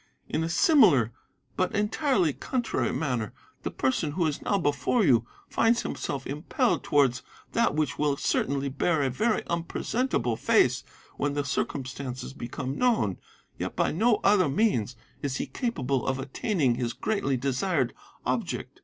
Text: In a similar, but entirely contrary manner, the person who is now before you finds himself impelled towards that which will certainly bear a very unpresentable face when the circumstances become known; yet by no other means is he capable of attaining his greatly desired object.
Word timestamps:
In 0.27 0.43
a 0.43 0.49
similar, 0.49 1.11
but 1.55 1.75
entirely 1.75 2.33
contrary 2.33 2.91
manner, 2.91 3.33
the 3.61 3.69
person 3.69 4.13
who 4.13 4.25
is 4.25 4.41
now 4.41 4.57
before 4.57 5.03
you 5.03 5.27
finds 5.47 5.83
himself 5.83 6.25
impelled 6.25 6.83
towards 6.83 7.21
that 7.51 7.75
which 7.75 7.99
will 7.99 8.17
certainly 8.17 8.67
bear 8.67 9.03
a 9.03 9.11
very 9.11 9.45
unpresentable 9.45 10.35
face 10.37 10.83
when 11.17 11.35
the 11.35 11.45
circumstances 11.45 12.33
become 12.33 12.79
known; 12.79 13.19
yet 13.59 13.75
by 13.75 13.91
no 13.91 14.15
other 14.23 14.49
means 14.49 14.95
is 15.21 15.35
he 15.35 15.45
capable 15.45 16.07
of 16.07 16.17
attaining 16.17 16.73
his 16.73 16.93
greatly 16.93 17.37
desired 17.37 17.93
object. 18.25 18.79